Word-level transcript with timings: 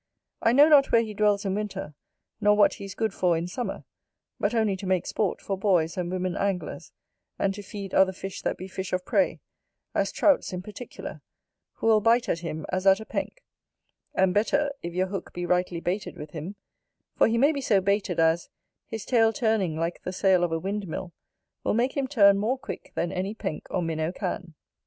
I 0.41 0.51
know 0.51 0.67
not 0.67 0.91
where 0.91 1.03
he 1.03 1.13
dwells 1.13 1.45
in 1.45 1.53
winter; 1.53 1.93
nor 2.39 2.55
what 2.57 2.73
he 2.73 2.85
is 2.85 2.95
good 2.95 3.13
for 3.13 3.37
in 3.37 3.45
summer, 3.47 3.83
but 4.39 4.55
only 4.55 4.75
to 4.77 4.87
make 4.87 5.05
sport 5.05 5.39
for 5.43 5.55
boys 5.55 5.95
and 5.95 6.09
women 6.11 6.35
anglers, 6.35 6.91
and 7.37 7.53
to 7.53 7.61
feed 7.61 7.93
other 7.93 8.11
fish 8.11 8.41
that 8.41 8.57
be 8.57 8.67
fish 8.67 8.93
of 8.93 9.05
prey, 9.05 9.41
as 9.93 10.11
Trouts 10.11 10.53
in 10.53 10.63
particular, 10.63 11.21
who 11.73 11.85
will 11.85 12.01
bite 12.01 12.27
at 12.27 12.39
him 12.39 12.65
as 12.69 12.87
at 12.87 12.99
a 12.99 13.05
Penk; 13.05 13.43
and 14.15 14.33
better, 14.33 14.71
if 14.81 14.95
your 14.95 15.05
hook 15.05 15.33
be 15.33 15.45
rightly 15.45 15.79
baited 15.79 16.17
with 16.17 16.31
him, 16.31 16.55
for 17.15 17.27
he 17.27 17.37
may 17.37 17.51
be 17.51 17.61
so 17.61 17.79
baited 17.79 18.19
as, 18.19 18.49
his 18.87 19.05
tail 19.05 19.31
turning 19.31 19.75
like 19.77 20.01
the 20.01 20.11
sail 20.11 20.43
of 20.43 20.51
a 20.51 20.57
wind 20.57 20.87
mill, 20.87 21.13
will 21.63 21.75
make 21.75 21.95
him 21.95 22.07
turn 22.07 22.39
more 22.39 22.57
quick 22.57 22.91
than 22.95 23.11
any 23.11 23.35
Penk 23.35 23.67
or 23.69 23.83
Minnow 23.83 24.11
can. 24.11 24.55